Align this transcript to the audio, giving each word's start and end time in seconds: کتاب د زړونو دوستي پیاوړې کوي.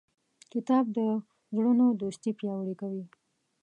کتاب 0.51 0.85
د 0.97 0.99
زړونو 1.55 1.85
دوستي 2.01 2.31
پیاوړې 2.39 2.75
کوي. 2.81 3.05